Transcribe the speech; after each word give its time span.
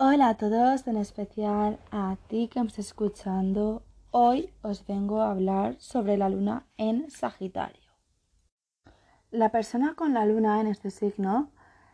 Hola 0.00 0.28
a 0.28 0.34
todos, 0.36 0.86
en 0.86 0.96
especial 0.96 1.80
a 1.90 2.14
ti 2.28 2.46
que 2.46 2.60
me 2.60 2.68
estás 2.68 2.86
escuchando. 2.86 3.82
Hoy 4.12 4.52
os 4.62 4.86
vengo 4.86 5.20
a 5.20 5.32
hablar 5.32 5.74
sobre 5.80 6.16
la 6.16 6.28
luna 6.28 6.66
en 6.76 7.10
Sagitario. 7.10 7.90
La 9.32 9.50
persona 9.50 9.96
con 9.96 10.14
la 10.14 10.24
luna 10.24 10.60
en 10.60 10.68
este 10.68 10.92
signo 10.92 11.50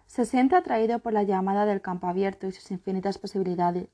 se 0.07 0.27
siente 0.27 0.55
atraído 0.55 0.99
por 0.99 1.15
la 1.15 1.23
llamada 1.23 1.65
del 1.65 1.81
campo 1.81 2.07
abierto 2.07 2.47
y 2.47 2.53
sus 2.53 2.71
infinitas 2.73 3.17
posibilidades. 3.17 3.89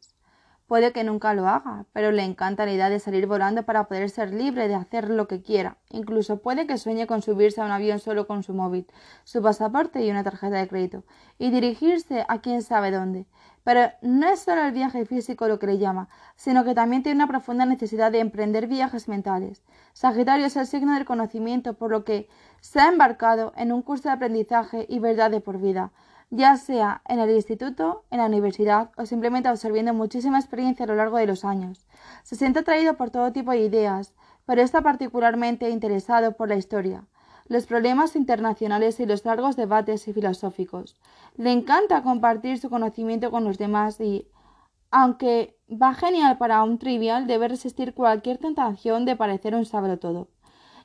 Puede 0.70 0.92
que 0.92 1.02
nunca 1.02 1.34
lo 1.34 1.48
haga, 1.48 1.86
pero 1.92 2.12
le 2.12 2.22
encanta 2.22 2.64
la 2.64 2.72
idea 2.72 2.90
de 2.90 3.00
salir 3.00 3.26
volando 3.26 3.64
para 3.64 3.88
poder 3.88 4.08
ser 4.08 4.32
libre 4.32 4.68
de 4.68 4.76
hacer 4.76 5.10
lo 5.10 5.26
que 5.26 5.42
quiera. 5.42 5.78
Incluso 5.88 6.42
puede 6.42 6.68
que 6.68 6.78
sueñe 6.78 7.08
con 7.08 7.22
subirse 7.22 7.60
a 7.60 7.64
un 7.64 7.72
avión 7.72 7.98
solo 7.98 8.28
con 8.28 8.44
su 8.44 8.54
móvil, 8.54 8.86
su 9.24 9.42
pasaporte 9.42 10.04
y 10.04 10.12
una 10.12 10.22
tarjeta 10.22 10.58
de 10.58 10.68
crédito, 10.68 11.02
y 11.38 11.50
dirigirse 11.50 12.24
a 12.28 12.40
quién 12.40 12.62
sabe 12.62 12.92
dónde. 12.92 13.26
Pero 13.64 13.92
no 14.02 14.28
es 14.28 14.40
solo 14.40 14.62
el 14.62 14.72
viaje 14.72 15.04
físico 15.04 15.48
lo 15.48 15.58
que 15.58 15.66
le 15.66 15.78
llama, 15.78 16.08
sino 16.36 16.64
que 16.64 16.74
también 16.74 17.02
tiene 17.02 17.16
una 17.16 17.28
profunda 17.28 17.66
necesidad 17.66 18.10
de 18.10 18.20
emprender 18.20 18.66
viajes 18.66 19.08
mentales. 19.08 19.62
Sagitario 19.92 20.46
es 20.46 20.56
el 20.56 20.66
signo 20.66 20.94
del 20.94 21.04
conocimiento, 21.04 21.74
por 21.74 21.90
lo 21.90 22.04
que 22.04 22.28
se 22.60 22.80
ha 22.80 22.88
embarcado 22.88 23.52
en 23.56 23.72
un 23.72 23.82
curso 23.82 24.08
de 24.08 24.14
aprendizaje 24.14 24.86
y 24.88 24.98
verdad 24.98 25.30
de 25.30 25.40
por 25.40 25.58
vida 25.58 25.92
ya 26.30 26.56
sea 26.56 27.02
en 27.08 27.18
el 27.18 27.30
instituto, 27.30 28.04
en 28.10 28.18
la 28.18 28.26
universidad 28.26 28.90
o 28.96 29.04
simplemente 29.04 29.48
absorbiendo 29.48 29.92
muchísima 29.92 30.38
experiencia 30.38 30.84
a 30.84 30.88
lo 30.88 30.94
largo 30.94 31.18
de 31.18 31.26
los 31.26 31.44
años. 31.44 31.86
Se 32.22 32.36
siente 32.36 32.60
atraído 32.60 32.96
por 32.96 33.10
todo 33.10 33.32
tipo 33.32 33.50
de 33.50 33.58
ideas, 33.58 34.14
pero 34.46 34.62
está 34.62 34.80
particularmente 34.80 35.70
interesado 35.70 36.36
por 36.36 36.48
la 36.48 36.56
historia, 36.56 37.04
los 37.50 37.66
problemas 37.66 38.14
internacionales 38.14 39.00
y 39.00 39.06
los 39.06 39.24
largos 39.24 39.56
debates 39.56 40.06
y 40.06 40.12
filosóficos. 40.12 40.96
Le 41.36 41.50
encanta 41.50 42.04
compartir 42.04 42.58
su 42.58 42.70
conocimiento 42.70 43.32
con 43.32 43.42
los 43.42 43.58
demás 43.58 44.00
y, 44.00 44.28
aunque 44.92 45.58
va 45.68 45.94
genial 45.94 46.38
para 46.38 46.62
un 46.62 46.78
trivial, 46.78 47.26
debe 47.26 47.48
resistir 47.48 47.92
cualquier 47.92 48.38
tentación 48.38 49.04
de 49.04 49.16
parecer 49.16 49.56
un 49.56 49.66
todo. 49.98 50.28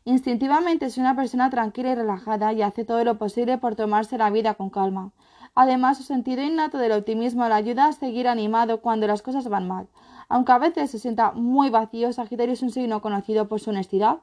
Instintivamente 0.05 0.87
es 0.87 0.97
una 0.97 1.15
persona 1.15 1.51
tranquila 1.51 1.91
y 1.91 1.95
relajada 1.95 2.51
y 2.51 2.63
hace 2.63 2.83
todo 2.83 3.03
lo 3.03 3.19
posible 3.19 3.59
por 3.59 3.75
tomarse 3.75 4.17
la 4.17 4.31
vida 4.31 4.55
con 4.55 4.71
calma. 4.71 5.11
Además, 5.53 5.97
su 5.97 6.03
sentido 6.03 6.41
innato 6.41 6.79
del 6.79 6.93
optimismo 6.93 7.47
le 7.47 7.53
ayuda 7.53 7.85
a 7.85 7.93
seguir 7.93 8.27
animado 8.27 8.81
cuando 8.81 9.05
las 9.05 9.21
cosas 9.21 9.47
van 9.49 9.67
mal. 9.67 9.87
Aunque 10.29 10.51
a 10.51 10.57
veces 10.57 10.89
se 10.89 10.97
sienta 10.97 11.31
muy 11.31 11.69
vacío, 11.69 12.11
Sagitario 12.11 12.53
es 12.53 12.63
un 12.63 12.71
signo 12.71 13.03
conocido 13.03 13.47
por 13.47 13.59
su 13.59 13.69
honestidad, 13.69 14.17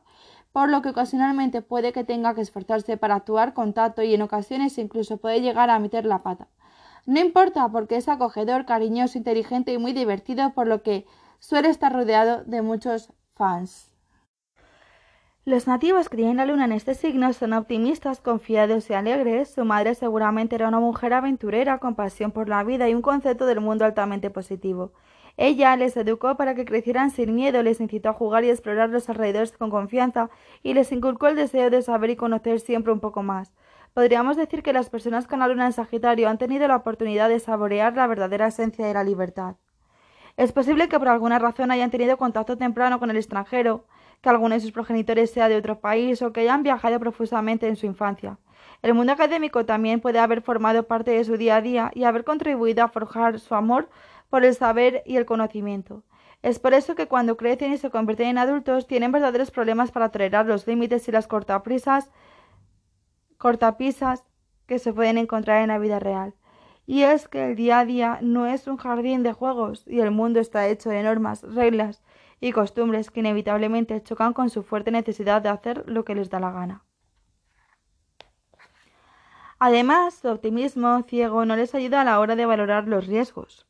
por 0.52 0.68
lo 0.70 0.82
que 0.82 0.90
ocasionalmente 0.90 1.62
puede 1.62 1.92
que 1.92 2.04
tenga 2.04 2.34
que 2.34 2.42
esforzarse 2.42 2.96
para 2.96 3.16
actuar 3.16 3.54
con 3.54 3.72
tacto 3.72 4.02
y 4.02 4.14
en 4.14 4.22
ocasiones 4.22 4.78
incluso 4.78 5.16
puede 5.16 5.40
llegar 5.40 5.70
a 5.70 5.78
meter 5.78 6.04
la 6.04 6.22
pata. 6.22 6.48
No 7.06 7.20
importa 7.20 7.68
porque 7.68 7.96
es 7.96 8.08
acogedor, 8.08 8.64
cariñoso, 8.64 9.18
inteligente 9.18 9.72
y 9.72 9.78
muy 9.78 9.92
divertido, 9.92 10.52
por 10.52 10.68
lo 10.68 10.82
que 10.82 11.06
suele 11.40 11.68
estar 11.68 11.92
rodeado 11.92 12.44
de 12.44 12.62
muchos 12.62 13.12
fans. 13.34 13.92
Los 15.44 15.66
nativos 15.66 16.08
que 16.08 16.16
tienen 16.16 16.36
la 16.36 16.46
luna 16.46 16.66
en 16.66 16.72
este 16.72 16.94
signo 16.94 17.32
son 17.32 17.52
optimistas, 17.54 18.20
confiados 18.20 18.88
y 18.88 18.94
alegres. 18.94 19.52
Su 19.52 19.64
madre 19.64 19.96
seguramente 19.96 20.54
era 20.54 20.68
una 20.68 20.78
mujer 20.78 21.12
aventurera, 21.12 21.78
con 21.78 21.96
pasión 21.96 22.30
por 22.30 22.48
la 22.48 22.62
vida 22.62 22.88
y 22.88 22.94
un 22.94 23.02
concepto 23.02 23.46
del 23.46 23.60
mundo 23.60 23.84
altamente 23.84 24.30
positivo. 24.30 24.92
Ella 25.36 25.76
les 25.76 25.96
educó 25.96 26.36
para 26.36 26.54
que 26.54 26.64
crecieran 26.64 27.10
sin 27.10 27.34
miedo, 27.34 27.62
les 27.62 27.80
incitó 27.80 28.10
a 28.10 28.14
jugar 28.14 28.44
y 28.44 28.50
explorar 28.50 28.90
los 28.90 29.08
alrededores 29.08 29.52
con 29.52 29.70
confianza 29.70 30.30
y 30.62 30.74
les 30.74 30.92
inculcó 30.92 31.28
el 31.28 31.36
deseo 31.36 31.70
de 31.70 31.82
saber 31.82 32.10
y 32.10 32.16
conocer 32.16 32.60
siempre 32.60 32.92
un 32.92 33.00
poco 33.00 33.22
más. 33.22 33.52
Podríamos 33.94 34.36
decir 34.36 34.62
que 34.62 34.72
las 34.72 34.90
personas 34.90 35.26
con 35.26 35.40
la 35.40 35.48
luna 35.48 35.66
en 35.66 35.72
Sagitario 35.72 36.28
han 36.28 36.38
tenido 36.38 36.66
la 36.68 36.76
oportunidad 36.76 37.28
de 37.28 37.38
saborear 37.40 37.94
la 37.94 38.06
verdadera 38.06 38.46
esencia 38.46 38.86
de 38.86 38.94
la 38.94 39.04
libertad. 39.04 39.56
Es 40.36 40.52
posible 40.52 40.88
que 40.88 40.98
por 40.98 41.08
alguna 41.08 41.38
razón 41.38 41.70
hayan 41.70 41.90
tenido 41.90 42.16
contacto 42.16 42.56
temprano 42.56 42.98
con 42.98 43.10
el 43.10 43.16
extranjero, 43.16 43.84
que 44.22 44.30
alguno 44.30 44.54
de 44.54 44.60
sus 44.60 44.72
progenitores 44.72 45.30
sea 45.30 45.48
de 45.48 45.56
otro 45.56 45.80
país 45.80 46.22
o 46.22 46.32
que 46.32 46.40
hayan 46.40 46.62
viajado 46.62 46.98
profusamente 47.00 47.68
en 47.68 47.76
su 47.76 47.86
infancia. 47.86 48.38
El 48.82 48.94
mundo 48.94 49.12
académico 49.12 49.64
también 49.64 50.00
puede 50.00 50.18
haber 50.18 50.42
formado 50.42 50.86
parte 50.86 51.12
de 51.12 51.24
su 51.24 51.36
día 51.36 51.56
a 51.56 51.60
día 51.60 51.90
y 51.94 52.04
haber 52.04 52.24
contribuido 52.24 52.84
a 52.84 52.88
forjar 52.88 53.38
su 53.38 53.54
amor 53.54 53.88
por 54.30 54.44
el 54.44 54.54
saber 54.54 55.02
y 55.06 55.16
el 55.16 55.26
conocimiento. 55.26 56.02
Es 56.42 56.58
por 56.58 56.74
eso 56.74 56.94
que 56.96 57.06
cuando 57.06 57.36
crecen 57.36 57.72
y 57.72 57.78
se 57.78 57.90
convierten 57.90 58.26
en 58.28 58.38
adultos 58.38 58.86
tienen 58.88 59.12
verdaderos 59.12 59.50
problemas 59.52 59.92
para 59.92 60.08
tolerar 60.08 60.46
los 60.46 60.66
límites 60.66 61.06
y 61.06 61.12
las 61.12 61.28
cortapisas 61.28 62.10
que 64.66 64.78
se 64.80 64.92
pueden 64.92 65.18
encontrar 65.18 65.62
en 65.62 65.68
la 65.68 65.78
vida 65.78 66.00
real. 66.00 66.34
Y 66.84 67.02
es 67.02 67.28
que 67.28 67.44
el 67.44 67.56
día 67.56 67.78
a 67.78 67.84
día 67.84 68.18
no 68.22 68.46
es 68.46 68.66
un 68.66 68.76
jardín 68.76 69.22
de 69.22 69.32
juegos 69.32 69.84
y 69.86 70.00
el 70.00 70.10
mundo 70.10 70.40
está 70.40 70.66
hecho 70.66 70.90
de 70.90 71.04
normas, 71.04 71.42
reglas 71.42 72.02
y 72.40 72.50
costumbres 72.50 73.12
que 73.12 73.20
inevitablemente 73.20 74.02
chocan 74.02 74.32
con 74.32 74.50
su 74.50 74.64
fuerte 74.64 74.90
necesidad 74.90 75.42
de 75.42 75.48
hacer 75.48 75.84
lo 75.86 76.04
que 76.04 76.16
les 76.16 76.28
da 76.28 76.40
la 76.40 76.50
gana. 76.50 76.84
Además, 79.64 80.14
su 80.14 80.26
optimismo 80.26 81.04
ciego 81.04 81.44
no 81.44 81.54
les 81.54 81.72
ayuda 81.76 82.00
a 82.00 82.04
la 82.04 82.18
hora 82.18 82.34
de 82.34 82.46
valorar 82.46 82.88
los 82.88 83.06
riesgos. 83.06 83.64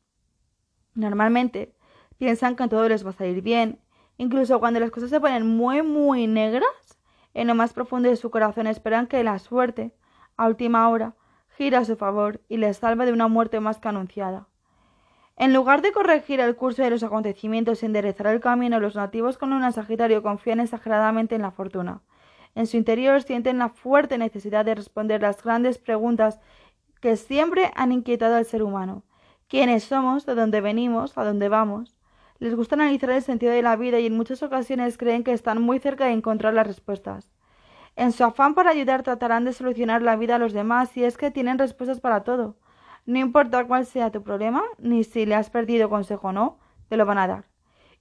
Normalmente 0.95 1.75
piensan 2.17 2.55
que 2.55 2.67
todo 2.67 2.89
les 2.89 3.05
va 3.05 3.11
a 3.11 3.13
salir 3.13 3.43
bien, 3.43 3.79
incluso 4.17 4.59
cuando 4.59 4.79
las 4.79 4.89
cosas 4.89 5.11
se 5.11 5.21
ponen 5.21 5.45
muy 5.45 5.83
muy 5.83 6.25
negras, 6.25 6.99
en 7.35 7.45
lo 7.45 7.53
más 7.53 7.73
profundo 7.73 8.09
de 8.09 8.15
su 8.15 8.31
corazón 8.31 8.65
esperan 8.65 9.05
que 9.05 9.23
la 9.23 9.37
suerte, 9.37 9.93
a 10.35 10.47
última 10.47 10.89
hora, 10.89 11.13
gira 11.57 11.77
a 11.77 11.85
su 11.85 11.95
favor 11.95 12.41
y 12.49 12.57
les 12.57 12.77
salve 12.77 13.05
de 13.05 13.13
una 13.13 13.27
muerte 13.27 13.59
más 13.59 13.77
que 13.77 13.89
anunciada. 13.89 14.47
En 15.35 15.53
lugar 15.53 15.83
de 15.83 15.91
corregir 15.91 16.39
el 16.39 16.55
curso 16.55 16.81
de 16.81 16.89
los 16.89 17.03
acontecimientos 17.03 17.83
y 17.83 17.85
enderezar 17.85 18.25
el 18.25 18.39
camino, 18.39 18.79
los 18.79 18.95
nativos 18.95 19.37
con 19.37 19.51
luna 19.51 19.71
Sagitario 19.71 20.23
confían 20.23 20.59
exageradamente 20.59 21.35
en 21.35 21.43
la 21.43 21.51
fortuna. 21.51 22.01
En 22.55 22.67
su 22.67 22.77
interior 22.77 23.21
sienten 23.23 23.57
la 23.57 23.69
fuerte 23.69 24.17
necesidad 24.17 24.65
de 24.65 24.75
responder 24.75 25.21
las 25.21 25.41
grandes 25.43 25.77
preguntas 25.77 26.39
que 27.01 27.17
siempre 27.17 27.71
han 27.75 27.91
inquietado 27.91 28.35
al 28.35 28.45
ser 28.45 28.63
humano. 28.63 29.03
¿Quiénes 29.47 29.83
somos? 29.83 30.25
¿De 30.25 30.35
dónde 30.35 30.61
venimos? 30.61 31.17
¿A 31.17 31.23
dónde 31.23 31.49
vamos? 31.49 31.95
Les 32.39 32.55
gusta 32.55 32.75
analizar 32.75 33.09
el 33.09 33.21
sentido 33.21 33.51
de 33.51 33.61
la 33.61 33.75
vida 33.75 33.99
y 33.99 34.05
en 34.05 34.17
muchas 34.17 34.43
ocasiones 34.43 34.97
creen 34.97 35.23
que 35.23 35.33
están 35.33 35.61
muy 35.61 35.79
cerca 35.79 36.05
de 36.05 36.11
encontrar 36.11 36.53
las 36.53 36.67
respuestas. 36.67 37.31
En 37.95 38.11
su 38.11 38.23
afán 38.23 38.55
para 38.55 38.71
ayudar 38.71 39.03
tratarán 39.03 39.45
de 39.45 39.53
solucionar 39.53 40.01
la 40.01 40.15
vida 40.15 40.35
a 40.35 40.39
los 40.39 40.53
demás 40.53 40.95
y 40.97 41.03
es 41.03 41.17
que 41.17 41.31
tienen 41.31 41.59
respuestas 41.59 41.99
para 41.99 42.23
todo. 42.23 42.57
No 43.05 43.19
importa 43.19 43.65
cuál 43.65 43.85
sea 43.85 44.11
tu 44.11 44.23
problema, 44.23 44.63
ni 44.79 45.03
si 45.03 45.25
le 45.25 45.35
has 45.35 45.49
perdido 45.49 45.89
consejo 45.89 46.29
o 46.29 46.31
no, 46.31 46.57
te 46.89 46.97
lo 46.97 47.05
van 47.05 47.17
a 47.17 47.27
dar. 47.27 47.52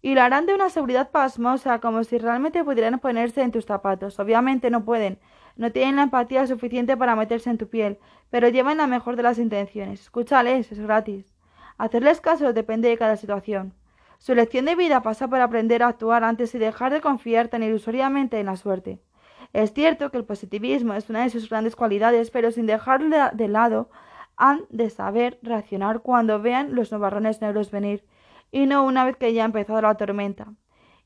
Y 0.03 0.15
lo 0.15 0.23
harán 0.23 0.47
de 0.47 0.55
una 0.55 0.69
seguridad 0.69 1.11
pasmosa, 1.11 1.79
como 1.79 2.03
si 2.03 2.19
realmente 2.19 2.65
pudieran 2.65 2.99
ponerse 2.99 3.43
en 3.43 3.53
tus 3.53 3.65
zapatos. 3.65 4.19
Obviamente 4.19 4.69
no 4.69 4.85
pueden, 4.85 5.19
no 5.57 5.71
tienen 5.71 5.97
la 5.97 6.03
empatía 6.03 6.47
suficiente 6.47 6.97
para 6.97 7.15
meterse 7.15 7.51
en 7.51 7.59
tu 7.59 7.69
piel, 7.69 7.99
pero 8.29 8.49
llevan 8.49 8.79
la 8.79 8.87
mejor 8.87 9.17
de 9.17 9.23
las 9.23 9.39
intenciones. 9.39 10.01
Escúchales, 10.01 10.73
es 10.73 10.81
gratis. 10.81 11.33
Hacerles 11.79 12.21
caso 12.21 12.53
depende 12.53 12.89
de 12.89 12.99
cada 12.99 13.17
situación. 13.17 13.75
Su 14.19 14.35
lección 14.35 14.65
de 14.65 14.77
vida 14.77 15.03
pasa 15.03 15.29
por 15.29 15.41
aprender 15.41 15.83
a 15.83 15.89
actuar 15.89 16.25
antes 16.25 16.55
y 16.55 16.59
dejar 16.59 16.93
de 16.93 17.01
confiar 17.01 17.49
tan 17.49 17.63
ilusoriamente 17.63 18.39
en 18.39 18.47
la 18.47 18.57
suerte. 18.57 19.01
Es 19.53 19.73
cierto 19.73 20.11
que 20.11 20.17
el 20.17 20.25
positivismo 20.25 20.95
es 20.95 21.11
una 21.11 21.23
de 21.23 21.31
sus 21.31 21.49
grandes 21.49 21.77
cualidades, 21.77 22.31
pero 22.31 22.51
sin 22.51 22.67
dejarlo 22.67 23.17
de 23.33 23.49
lado, 23.49 23.91
han 24.37 24.63
de 24.71 24.91
saber 24.91 25.39
reaccionar 25.43 26.01
cuando 26.01 26.41
vean 26.41 26.75
los 26.75 26.91
nubarrones 26.91 27.41
negros 27.41 27.71
venir, 27.71 28.05
y 28.53 28.67
no 28.67 28.85
una 28.85 29.05
vez 29.05 29.17
que 29.17 29.35
ya 29.35 29.43
ha 29.43 29.47
empezado 29.47 29.83
la 29.83 29.97
tormenta. 29.97 30.55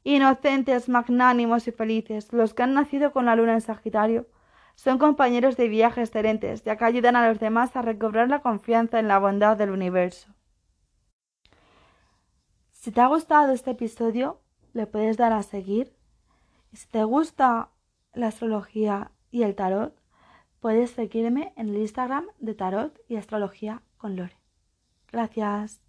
Inocentes, 0.04 0.90
magnánimos 0.90 1.66
y 1.66 1.72
felices, 1.72 2.30
los 2.34 2.52
que 2.52 2.64
han 2.64 2.74
nacido 2.74 3.12
con 3.12 3.24
la 3.24 3.36
luna 3.36 3.54
en 3.54 3.62
Sagitario, 3.62 4.26
son 4.74 4.98
compañeros 4.98 5.56
de 5.56 5.68
viaje 5.68 6.02
excelentes, 6.02 6.62
ya 6.62 6.76
que 6.76 6.84
ayudan 6.84 7.16
a 7.16 7.26
los 7.26 7.40
demás 7.40 7.74
a 7.74 7.80
recobrar 7.80 8.28
la 8.28 8.42
confianza 8.42 8.98
en 8.98 9.08
la 9.08 9.18
bondad 9.18 9.56
del 9.56 9.70
universo. 9.70 10.34
Si 12.72 12.92
te 12.92 13.00
ha 13.00 13.06
gustado 13.06 13.54
este 13.54 13.70
episodio, 13.70 14.42
le 14.74 14.86
puedes 14.86 15.16
dar 15.16 15.32
a 15.32 15.42
seguir. 15.42 15.96
Y 16.70 16.76
si 16.76 16.86
te 16.88 17.02
gusta 17.04 17.70
la 18.12 18.26
astrología 18.26 19.12
y 19.30 19.44
el 19.44 19.54
tarot, 19.54 19.96
Puedes 20.66 20.90
seguirme 20.90 21.52
en 21.56 21.68
el 21.68 21.76
Instagram 21.76 22.26
de 22.40 22.54
Tarot 22.54 22.98
y 23.08 23.14
Astrología 23.14 23.82
con 23.98 24.16
Lore. 24.16 24.36
Gracias. 25.12 25.85